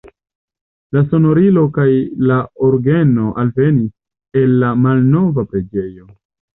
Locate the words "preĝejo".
5.55-6.13